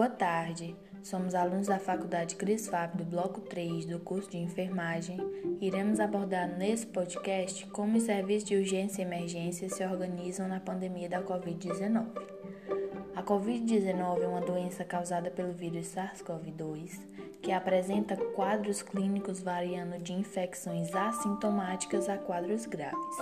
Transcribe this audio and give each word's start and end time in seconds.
Boa 0.00 0.08
tarde, 0.08 0.74
somos 1.02 1.34
alunos 1.34 1.66
da 1.66 1.78
Faculdade 1.78 2.34
Cris 2.34 2.66
Fábio 2.66 2.96
do 2.96 3.04
Bloco 3.04 3.42
3 3.42 3.84
do 3.84 4.00
curso 4.00 4.30
de 4.30 4.38
Enfermagem. 4.38 5.18
Iremos 5.60 6.00
abordar 6.00 6.48
nesse 6.48 6.86
podcast 6.86 7.66
como 7.66 7.98
os 7.98 8.04
serviços 8.04 8.48
de 8.48 8.56
urgência 8.56 9.02
e 9.02 9.04
emergência 9.04 9.68
se 9.68 9.84
organizam 9.84 10.48
na 10.48 10.58
pandemia 10.58 11.06
da 11.06 11.22
Covid-19. 11.22 12.06
A 13.14 13.22
Covid-19 13.22 14.22
é 14.22 14.26
uma 14.26 14.40
doença 14.40 14.86
causada 14.86 15.30
pelo 15.30 15.52
vírus 15.52 15.88
SARS-CoV-2 15.88 16.98
que 17.42 17.52
apresenta 17.52 18.16
quadros 18.16 18.80
clínicos 18.80 19.42
variando 19.42 20.02
de 20.02 20.14
infecções 20.14 20.94
assintomáticas 20.94 22.08
a 22.08 22.16
quadros 22.16 22.64
graves. 22.64 23.16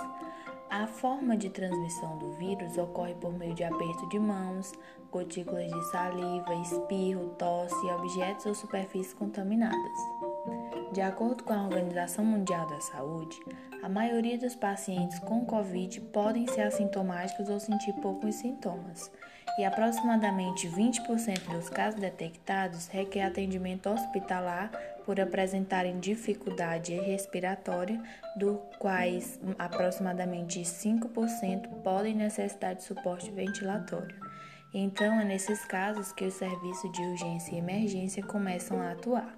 A 0.69 0.85
forma 0.85 1.35
de 1.35 1.49
transmissão 1.49 2.19
do 2.19 2.31
vírus 2.33 2.77
ocorre 2.77 3.15
por 3.15 3.33
meio 3.33 3.55
de 3.55 3.63
aperto 3.63 4.07
de 4.09 4.19
mãos, 4.19 4.71
gotículas 5.11 5.71
de 5.71 5.91
saliva, 5.91 6.53
espirro, 6.61 7.29
tosse 7.39 7.87
e 7.87 7.91
objetos 7.91 8.45
ou 8.45 8.53
superfícies 8.53 9.13
contaminadas. 9.13 9.97
De 10.93 11.01
acordo 11.01 11.43
com 11.43 11.53
a 11.53 11.63
Organização 11.63 12.23
Mundial 12.23 12.67
da 12.67 12.79
Saúde, 12.81 13.35
a 13.81 13.89
maioria 13.89 14.37
dos 14.37 14.55
pacientes 14.55 15.17
com 15.19 15.43
Covid 15.43 16.01
podem 16.01 16.47
ser 16.47 16.61
assintomáticos 16.61 17.49
ou 17.49 17.59
sentir 17.59 17.93
poucos 17.93 18.35
sintomas, 18.35 19.11
e 19.57 19.65
aproximadamente 19.65 20.69
20% 20.69 21.49
dos 21.51 21.67
casos 21.69 21.99
detectados 21.99 22.87
requer 22.87 23.23
atendimento 23.23 23.89
hospitalar 23.89 24.71
por 25.09 25.19
apresentarem 25.19 25.99
dificuldade 25.99 26.93
respiratória, 26.93 27.99
do 28.35 28.61
quais 28.77 29.39
aproximadamente 29.57 30.59
5% 30.59 31.81
podem 31.81 32.15
necessitar 32.15 32.75
de 32.75 32.83
suporte 32.83 33.31
ventilatório. 33.31 34.15
Então, 34.71 35.19
é 35.19 35.25
nesses 35.25 35.65
casos 35.65 36.11
que 36.11 36.25
os 36.25 36.35
serviços 36.35 36.91
de 36.91 37.01
urgência 37.01 37.55
e 37.55 37.57
emergência 37.57 38.21
começam 38.21 38.79
a 38.83 38.91
atuar. 38.91 39.35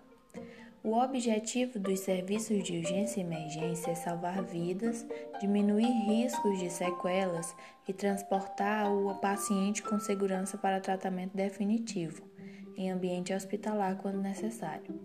O 0.84 0.92
objetivo 0.98 1.80
dos 1.80 2.02
serviços 2.02 2.62
de 2.66 2.80
urgência 2.80 3.22
e 3.22 3.24
emergência 3.24 3.92
é 3.92 3.96
salvar 3.96 4.44
vidas, 4.44 5.06
diminuir 5.40 5.88
riscos 6.06 6.60
de 6.60 6.70
sequelas 6.70 7.56
e 7.88 7.94
transportar 7.94 8.92
o 8.92 9.16
paciente 9.22 9.82
com 9.82 9.98
segurança 10.02 10.58
para 10.58 10.82
tratamento 10.82 11.34
definitivo, 11.34 12.30
em 12.76 12.92
ambiente 12.92 13.34
hospitalar 13.34 13.96
quando 13.96 14.22
necessário. 14.22 15.00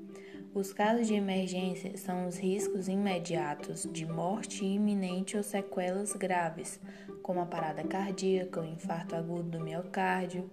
Os 0.56 0.72
casos 0.72 1.06
de 1.06 1.12
emergência 1.12 1.98
são 1.98 2.26
os 2.26 2.38
riscos 2.38 2.88
imediatos 2.88 3.86
de 3.92 4.06
morte 4.06 4.64
iminente 4.64 5.36
ou 5.36 5.42
sequelas 5.42 6.14
graves, 6.14 6.80
como 7.22 7.40
a 7.40 7.44
parada 7.44 7.84
cardíaca, 7.84 8.62
o 8.62 8.64
infarto 8.64 9.14
agudo 9.14 9.50
do 9.50 9.60
miocárdio, 9.60 10.50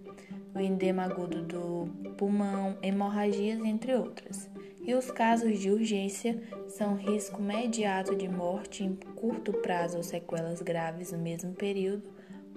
o 0.53 0.59
edema 0.59 1.03
agudo 1.03 1.41
do 1.43 1.87
pulmão, 2.17 2.77
hemorragias, 2.81 3.63
entre 3.63 3.95
outras. 3.95 4.49
E 4.85 4.93
os 4.93 5.09
casos 5.09 5.57
de 5.57 5.71
urgência 5.71 6.37
são 6.67 6.97
risco 6.97 7.39
imediato 7.39 8.13
de 8.13 8.27
morte 8.27 8.83
em 8.83 8.97
curto 9.15 9.53
prazo 9.53 9.95
ou 9.95 10.03
sequelas 10.03 10.61
graves 10.61 11.13
no 11.13 11.17
mesmo 11.17 11.53
período, 11.53 12.03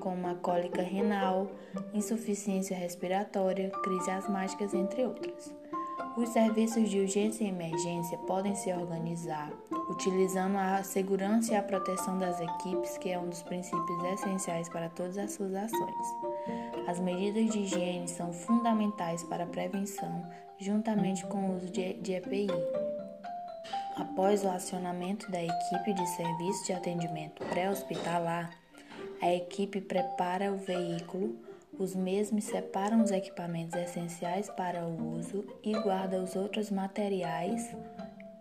como 0.00 0.27
a 0.27 0.34
cólica 0.34 0.83
renal, 0.83 1.53
insuficiência 1.94 2.77
respiratória, 2.77 3.70
crise 3.84 4.10
asmáticas, 4.10 4.75
entre 4.75 5.05
outras. 5.05 5.55
Os 6.16 6.28
serviços 6.30 6.89
de 6.89 7.00
urgência 7.00 7.44
e 7.44 7.48
emergência 7.48 8.19
podem 8.19 8.55
se 8.55 8.72
organizar 8.72 9.52
utilizando 9.89 10.56
a 10.56 10.83
segurança 10.83 11.53
e 11.53 11.56
a 11.56 11.62
proteção 11.62 12.19
das 12.19 12.41
equipes, 12.41 12.98
que 12.98 13.11
é 13.11 13.19
um 13.19 13.28
dos 13.28 13.42
princípios 13.42 14.05
essenciais 14.05 14.69
para 14.69 14.88
todas 14.88 15.16
as 15.16 15.33
suas 15.33 15.55
ações. 15.55 16.06
As 16.86 16.98
medidas 17.00 17.50
de 17.50 17.61
higiene 17.61 18.08
são 18.08 18.32
fundamentais 18.32 19.22
para 19.25 19.44
a 19.44 19.47
prevenção, 19.47 20.26
juntamente 20.59 21.25
com 21.26 21.50
o 21.50 21.56
uso 21.56 21.71
de, 21.71 22.12
EPI. 22.12 22.48
Após 23.97 24.44
o 24.44 24.48
acionamento 24.48 25.31
da 25.31 25.42
equipe 25.42 25.94
de 25.94 26.06
serviço 26.10 26.66
de 26.66 26.72
atendimento 26.72 27.44
pré-hospitalar, 27.47 28.50
a 29.22 29.32
equipe 29.34 29.81
prepara 29.81 30.53
o 30.53 30.59
veículo 30.59 31.34
os 31.78 31.94
mesmos 31.94 32.44
separam 32.44 33.03
os 33.03 33.10
equipamentos 33.10 33.75
essenciais 33.75 34.48
para 34.50 34.87
o 34.87 35.16
uso 35.16 35.44
e 35.62 35.72
guardam 35.72 36.25
os 36.25 36.34
outros 36.34 36.70
materiais 36.70 37.75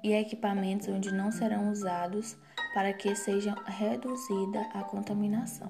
e 0.03 0.13
equipamentos 0.13 0.88
onde 0.88 1.12
não 1.12 1.31
serão 1.31 1.72
usados 1.72 2.38
para 2.74 2.94
que 2.94 3.16
seja 3.16 3.56
reduzida 3.66 4.62
a 4.74 4.84
contaminação. 4.84 5.68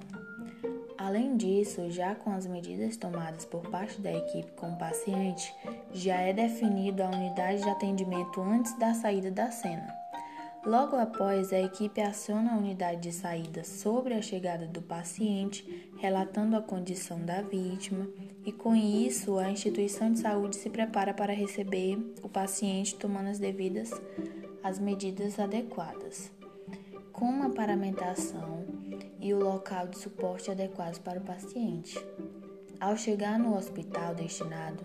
Além 0.98 1.36
disso, 1.36 1.90
já 1.90 2.14
com 2.14 2.32
as 2.32 2.46
medidas 2.46 2.96
tomadas 2.96 3.44
por 3.44 3.62
parte 3.70 4.00
da 4.00 4.12
equipe 4.12 4.50
com 4.52 4.70
o 4.70 4.76
paciente, 4.76 5.54
já 5.92 6.16
é 6.16 6.32
definido 6.32 7.02
a 7.02 7.10
unidade 7.10 7.62
de 7.62 7.68
atendimento 7.68 8.40
antes 8.40 8.76
da 8.78 8.92
saída 8.94 9.30
da 9.30 9.50
cena. 9.50 10.05
Logo 10.66 10.96
após, 10.96 11.52
a 11.52 11.60
equipe 11.60 12.00
aciona 12.00 12.52
a 12.52 12.56
unidade 12.56 13.02
de 13.02 13.12
saída 13.12 13.62
sobre 13.62 14.14
a 14.14 14.20
chegada 14.20 14.66
do 14.66 14.82
paciente, 14.82 15.88
relatando 15.98 16.56
a 16.56 16.60
condição 16.60 17.24
da 17.24 17.40
vítima, 17.40 18.08
e 18.44 18.50
com 18.50 18.74
isso, 18.74 19.38
a 19.38 19.48
instituição 19.48 20.12
de 20.12 20.18
saúde 20.18 20.56
se 20.56 20.68
prepara 20.68 21.14
para 21.14 21.32
receber 21.32 21.96
o 22.20 22.28
paciente 22.28 22.96
tomando 22.96 23.28
as 23.28 23.38
devidas 23.38 23.92
as 24.60 24.80
medidas 24.80 25.38
adequadas, 25.38 26.32
com 27.12 27.26
uma 27.26 27.50
paramentação 27.50 28.64
e 29.20 29.32
o 29.32 29.38
local 29.38 29.86
de 29.86 29.96
suporte 29.96 30.50
adequados 30.50 30.98
para 30.98 31.20
o 31.20 31.24
paciente. 31.24 31.96
Ao 32.80 32.96
chegar 32.96 33.38
no 33.38 33.56
hospital 33.56 34.16
destinado, 34.16 34.84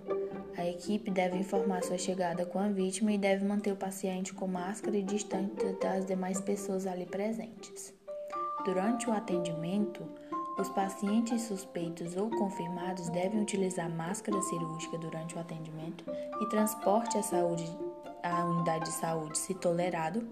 a 0.58 0.66
equipe 0.66 1.10
deve 1.10 1.38
informar 1.38 1.84
sua 1.84 1.98
chegada 1.98 2.46
com 2.46 2.60
a 2.60 2.68
vítima 2.68 3.12
e 3.12 3.18
deve 3.18 3.46
manter 3.46 3.72
o 3.72 3.76
paciente 3.76 4.34
com 4.34 4.48
máscara 4.48 4.98
e 4.98 5.04
distante 5.04 5.66
das 5.82 6.06
demais 6.06 6.40
pessoas 6.42 6.86
ali 6.86 7.06
presentes. 7.06 7.94
Durante 8.66 9.10
o 9.10 9.14
atendimento, 9.14 10.04
os 10.58 10.70
pacientes 10.70 11.44
suspeitos 11.44 12.16
ou 12.16 12.30
confirmados 12.30 13.10
devem 13.10 13.42
utilizar 13.42 13.90
máscara 13.90 14.42
cirúrgica 14.42 14.98
durante 14.98 15.36
o 15.36 15.40
atendimento 15.40 16.06
e 16.42 16.50
transporte 16.50 17.18
à 17.18 17.24
saúde 17.24 17.66
à 18.24 18.46
unidade 18.46 18.86
de 18.86 18.92
saúde, 18.92 19.38
se 19.38 19.54
tolerado. 19.54 20.28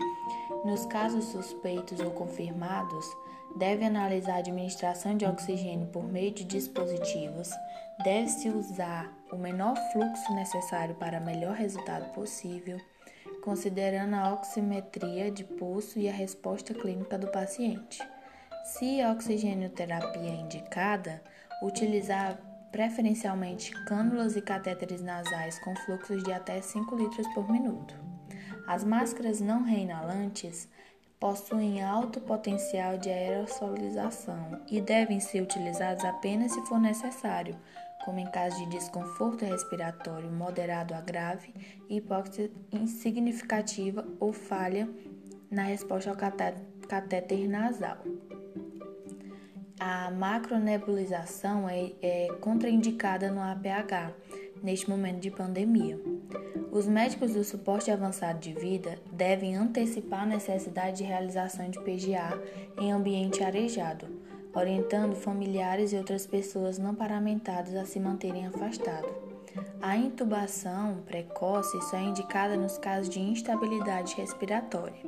Nos 0.63 0.85
casos 0.85 1.25
suspeitos 1.25 1.99
ou 1.99 2.11
confirmados, 2.11 3.05
deve 3.55 3.85
analisar 3.85 4.35
a 4.35 4.39
administração 4.39 5.15
de 5.15 5.25
oxigênio 5.25 5.87
por 5.87 6.03
meio 6.03 6.31
de 6.31 6.43
dispositivos, 6.43 7.49
deve-se 8.03 8.49
usar 8.49 9.11
o 9.31 9.37
menor 9.37 9.75
fluxo 9.91 10.33
necessário 10.33 10.95
para 10.95 11.19
melhor 11.19 11.55
resultado 11.55 12.11
possível, 12.13 12.79
considerando 13.43 14.15
a 14.15 14.33
oximetria 14.33 15.31
de 15.31 15.43
pulso 15.43 15.99
e 15.99 16.07
a 16.07 16.13
resposta 16.13 16.73
clínica 16.73 17.17
do 17.17 17.27
paciente. 17.27 17.99
Se 18.63 19.01
a 19.01 19.11
oxigênio-terapia 19.11 20.29
é 20.29 20.35
indicada, 20.35 21.21
utilizar 21.63 22.39
preferencialmente 22.71 23.71
cânulas 23.85 24.35
e 24.35 24.41
catéteres 24.41 25.01
nasais 25.01 25.59
com 25.59 25.75
fluxos 25.77 26.23
de 26.23 26.31
até 26.31 26.61
5 26.61 26.95
litros 26.95 27.27
por 27.33 27.49
minuto. 27.49 27.95
As 28.67 28.83
máscaras 28.83 29.41
não 29.41 29.63
reinalantes 29.63 30.69
possuem 31.19 31.83
alto 31.83 32.21
potencial 32.21 32.97
de 32.97 33.09
aerosolização 33.09 34.61
e 34.69 34.79
devem 34.79 35.19
ser 35.19 35.41
utilizadas 35.41 36.05
apenas 36.05 36.53
se 36.53 36.61
for 36.65 36.79
necessário, 36.79 37.57
como 38.05 38.19
em 38.19 38.31
caso 38.31 38.57
de 38.63 38.69
desconforto 38.69 39.43
respiratório 39.43 40.31
moderado 40.31 40.93
a 40.93 41.01
grave, 41.01 41.53
hipóxia 41.89 42.49
insignificativa 42.71 44.07
ou 44.19 44.31
falha 44.31 44.89
na 45.51 45.63
resposta 45.63 46.09
ao 46.09 46.15
catéter 46.87 47.49
nasal. 47.49 47.97
A 49.77 50.11
macronebulização 50.11 51.67
é, 51.67 51.91
é 52.01 52.27
contraindicada 52.39 53.29
no 53.29 53.41
APH 53.41 54.13
neste 54.63 54.89
momento 54.89 55.19
de 55.19 55.31
pandemia. 55.31 55.99
Os 56.71 56.87
médicos 56.87 57.33
do 57.33 57.43
suporte 57.43 57.89
avançado 57.89 58.39
de 58.39 58.53
vida 58.53 58.99
devem 59.11 59.55
antecipar 59.55 60.23
a 60.23 60.27
necessidade 60.27 60.97
de 60.97 61.03
realização 61.03 61.69
de 61.69 61.79
PGA 61.79 62.39
em 62.79 62.91
ambiente 62.91 63.43
arejado, 63.43 64.05
orientando 64.53 65.15
familiares 65.15 65.91
e 65.91 65.97
outras 65.97 66.27
pessoas 66.27 66.77
não 66.77 66.93
paramentadas 66.93 67.75
a 67.75 67.85
se 67.85 67.99
manterem 67.99 68.45
afastados. 68.45 69.11
A 69.81 69.97
intubação 69.97 71.01
precoce 71.05 71.81
só 71.89 71.97
é 71.97 72.03
indicada 72.03 72.55
nos 72.55 72.77
casos 72.77 73.09
de 73.09 73.19
instabilidade 73.19 74.15
respiratória 74.15 75.01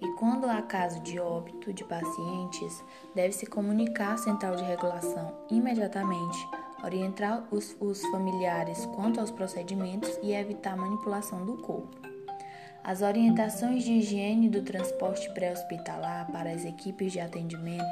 e 0.00 0.12
quando 0.12 0.46
há 0.46 0.62
caso 0.62 1.00
de 1.00 1.18
óbito 1.18 1.72
de 1.72 1.84
pacientes, 1.84 2.84
deve-se 3.14 3.46
comunicar 3.46 4.14
à 4.14 4.16
central 4.16 4.54
de 4.54 4.62
regulação 4.62 5.36
imediatamente 5.50 6.38
orientar 6.82 7.46
os, 7.50 7.76
os 7.80 8.02
familiares 8.06 8.86
quanto 8.94 9.20
aos 9.20 9.30
procedimentos 9.30 10.18
e 10.22 10.32
evitar 10.32 10.76
manipulação 10.76 11.44
do 11.44 11.56
corpo. 11.58 11.96
As 12.82 13.02
orientações 13.02 13.84
de 13.84 13.92
higiene 13.92 14.48
do 14.48 14.62
transporte 14.62 15.28
pré-hospitalar 15.34 16.30
para 16.32 16.50
as 16.50 16.64
equipes 16.64 17.12
de 17.12 17.20
atendimento 17.20 17.84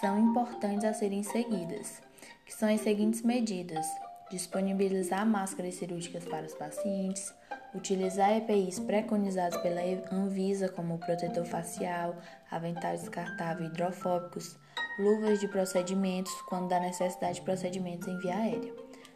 são 0.00 0.18
importantes 0.18 0.84
a 0.84 0.92
serem 0.92 1.22
seguidas, 1.22 2.02
que 2.44 2.52
são 2.52 2.68
as 2.68 2.80
seguintes 2.80 3.22
medidas: 3.22 3.86
disponibilizar 4.30 5.24
máscaras 5.24 5.76
cirúrgicas 5.76 6.24
para 6.24 6.44
os 6.44 6.54
pacientes, 6.54 7.32
utilizar 7.74 8.36
EPIs 8.36 8.78
preconizados 8.80 9.56
pela 9.58 9.80
Anvisa 10.12 10.68
como 10.68 10.98
protetor 10.98 11.44
facial, 11.44 12.16
aventais 12.50 13.00
descartáveis 13.00 13.70
hidrofóbicos, 13.70 14.58
luvas 14.98 15.40
de 15.40 15.48
procedimentos 15.48 16.32
quando 16.42 16.68
da 16.68 16.80
necessidade 16.80 17.36
de 17.36 17.42
procedimentos 17.42 18.08
em 18.08 18.18
via 18.18 18.36
aérea. 18.36 18.74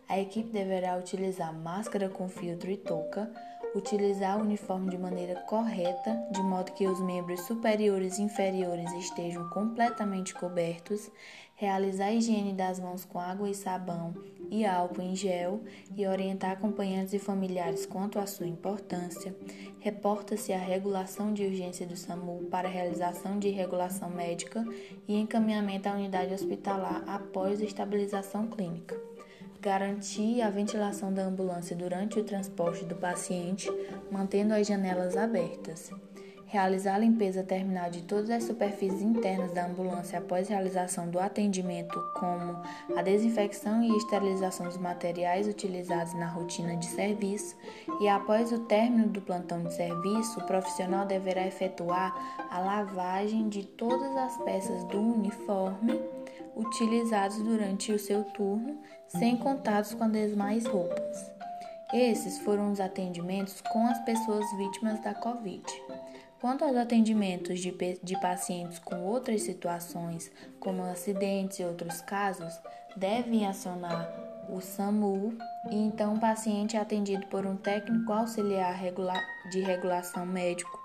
A 0.09 0.19
equipe 0.19 0.51
deverá 0.51 0.97
utilizar 0.97 1.53
máscara 1.53 2.09
com 2.09 2.29
filtro 2.29 2.71
e 2.71 2.77
touca, 2.77 3.31
utilizar 3.75 4.39
o 4.39 4.43
uniforme 4.43 4.91
de 4.91 4.99
maneira 4.99 5.41
correta, 5.43 6.17
de 6.31 6.43
modo 6.43 6.73
que 6.73 6.87
os 6.87 7.01
membros 7.01 7.41
superiores 7.43 8.19
e 8.19 8.23
inferiores 8.23 8.93
estejam 8.93 9.49
completamente 9.51 10.35
cobertos, 10.35 11.11
realizar 11.55 12.07
a 12.07 12.13
higiene 12.13 12.53
das 12.53 12.81
mãos 12.81 13.05
com 13.05 13.19
água 13.19 13.49
e 13.49 13.55
sabão 13.55 14.15
e 14.51 14.65
álcool 14.65 15.03
em 15.03 15.15
gel 15.15 15.63
e 15.97 16.07
orientar 16.07 16.53
acompanhantes 16.53 17.13
e 17.13 17.19
familiares 17.19 17.87
quanto 17.87 18.19
à 18.19 18.27
sua 18.27 18.47
importância. 18.47 19.37
Reporta-se 19.79 20.53
a 20.53 20.59
regulação 20.59 21.33
de 21.33 21.45
urgência 21.45 21.87
do 21.87 21.97
SAMU 21.97 22.47
para 22.51 22.69
realização 22.69 23.39
de 23.39 23.51
regulação 23.51 24.11
médica 24.11 24.65
e 25.07 25.17
encaminhamento 25.17 25.89
à 25.89 25.93
unidade 25.93 26.35
hospitalar 26.35 27.05
após 27.07 27.61
estabilização 27.61 28.47
clínica 28.47 29.10
garantir 29.61 30.41
a 30.41 30.49
ventilação 30.49 31.13
da 31.13 31.23
ambulância 31.23 31.77
durante 31.77 32.19
o 32.19 32.25
transporte 32.25 32.85
do 32.85 32.95
paciente, 32.95 33.71
mantendo 34.11 34.55
as 34.55 34.67
janelas 34.67 35.17
abertas. 35.17 35.91
Realizar 36.47 36.97
a 36.97 36.99
limpeza 36.99 37.45
terminal 37.45 37.91
de 37.91 38.03
todas 38.03 38.29
as 38.29 38.43
superfícies 38.43 39.03
internas 39.03 39.53
da 39.53 39.67
ambulância 39.67 40.19
após 40.19 40.49
realização 40.49 41.09
do 41.09 41.21
atendimento, 41.21 41.97
como 42.19 42.61
a 42.97 43.03
desinfecção 43.03 43.85
e 43.85 43.97
esterilização 43.97 44.67
dos 44.67 44.77
materiais 44.77 45.47
utilizados 45.47 46.13
na 46.15 46.27
rotina 46.27 46.77
de 46.77 46.87
serviço, 46.87 47.55
e 48.01 48.09
após 48.09 48.51
o 48.51 48.61
término 48.61 49.07
do 49.07 49.21
plantão 49.21 49.63
de 49.63 49.75
serviço, 49.75 50.41
o 50.41 50.47
profissional 50.47 51.07
deverá 51.07 51.47
efetuar 51.47 52.13
a 52.51 52.59
lavagem 52.59 53.49
de 53.49 53.65
todas 53.65 54.17
as 54.17 54.37
peças 54.39 54.83
do 54.85 54.99
uniforme 54.99 56.01
utilizados 56.61 57.39
durante 57.39 57.93
o 57.93 57.99
seu 57.99 58.25
turno, 58.25 58.81
sem 59.09 59.37
contatos 59.37 59.95
com 59.95 60.05
as 60.05 60.13
demais 60.13 60.67
roupas. 60.67 61.31
Esses 61.93 62.39
foram 62.41 62.71
os 62.71 62.79
atendimentos 62.79 63.61
com 63.61 63.87
as 63.87 63.99
pessoas 64.05 64.45
vítimas 64.57 65.01
da 65.01 65.15
Covid. 65.15 65.65
Quanto 66.41 66.65
aos 66.65 66.77
atendimentos 66.77 67.61
de, 67.61 67.77
de 68.03 68.21
pacientes 68.21 68.79
com 68.79 69.03
outras 69.03 69.43
situações, 69.43 70.31
como 70.59 70.83
acidentes 70.85 71.59
e 71.59 71.65
outros 71.65 72.01
casos, 72.01 72.59
devem 72.97 73.47
acionar 73.47 74.09
o 74.49 74.61
SAMU 74.61 75.37
e 75.71 75.77
então 75.77 76.15
o 76.15 76.21
paciente 76.21 76.77
é 76.77 76.81
atendido 76.81 77.27
por 77.27 77.47
um 77.47 77.57
técnico 77.57 78.13
auxiliar 78.13 78.81
de 79.51 79.61
regulação 79.61 80.25
médico 80.25 80.80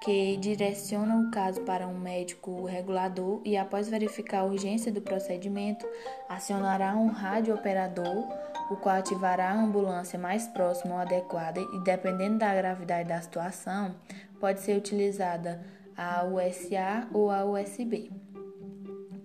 que 0.00 0.36
direciona 0.36 1.16
o 1.16 1.30
caso 1.30 1.62
para 1.62 1.86
um 1.86 1.98
médico 1.98 2.64
regulador 2.64 3.40
e, 3.44 3.56
após 3.56 3.88
verificar 3.88 4.40
a 4.40 4.44
urgência 4.44 4.92
do 4.92 5.00
procedimento, 5.00 5.86
acionará 6.28 6.94
um 6.94 7.08
radiooperador, 7.08 8.28
o 8.70 8.76
qual 8.76 8.96
ativará 8.96 9.50
a 9.50 9.60
ambulância 9.60 10.18
mais 10.18 10.46
próxima 10.48 10.94
ou 10.94 11.00
adequada 11.00 11.60
e, 11.60 11.80
dependendo 11.84 12.38
da 12.38 12.54
gravidade 12.54 13.08
da 13.08 13.20
situação, 13.20 13.94
pode 14.38 14.60
ser 14.60 14.76
utilizada 14.76 15.64
a 15.96 16.24
USA 16.24 17.08
ou 17.12 17.30
a 17.30 17.44
USB. 17.44 18.10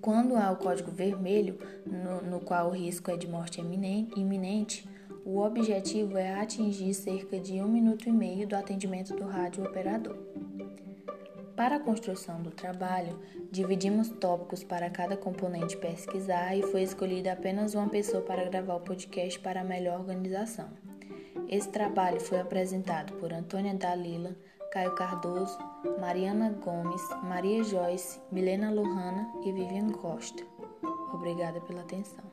Quando 0.02 0.36
há 0.36 0.52
o 0.52 0.56
código 0.56 0.90
vermelho, 0.90 1.60
no, 1.86 2.22
no 2.22 2.40
qual 2.40 2.70
o 2.70 2.74
risco 2.74 3.12
é 3.12 3.18
de 3.18 3.28
morte 3.28 3.62
iminente, 3.62 4.90
o 5.24 5.40
objetivo 5.40 6.18
é 6.18 6.34
atingir 6.34 6.94
cerca 6.96 7.40
de 7.40 7.62
um 7.62 7.68
minuto 7.68 8.10
e 8.10 8.12
meio 8.12 8.48
do 8.48 8.56
atendimento 8.56 9.16
do 9.16 9.26
rádio 9.26 9.64
operador. 9.64 10.18
Para 11.62 11.76
a 11.76 11.80
construção 11.80 12.42
do 12.42 12.50
trabalho, 12.50 13.20
dividimos 13.52 14.10
tópicos 14.10 14.64
para 14.64 14.90
cada 14.90 15.16
componente 15.16 15.78
pesquisar 15.78 16.56
e 16.56 16.64
foi 16.64 16.82
escolhida 16.82 17.32
apenas 17.32 17.76
uma 17.76 17.88
pessoa 17.88 18.24
para 18.24 18.50
gravar 18.50 18.74
o 18.74 18.80
podcast 18.80 19.40
para 19.40 19.64
melhor 19.64 20.00
organização. 20.00 20.70
Esse 21.48 21.70
trabalho 21.70 22.20
foi 22.20 22.40
apresentado 22.40 23.14
por 23.18 23.32
Antônia 23.32 23.76
Dalila, 23.76 24.36
Caio 24.72 24.96
Cardoso, 24.96 25.56
Mariana 26.00 26.50
Gomes, 26.50 27.08
Maria 27.26 27.64
Joyce, 27.64 28.20
Milena 28.32 28.72
Lohana 28.72 29.32
e 29.46 29.52
Vivian 29.52 29.92
Costa. 29.92 30.44
Obrigada 31.14 31.62
pela 31.62 31.82
atenção. 31.82 32.31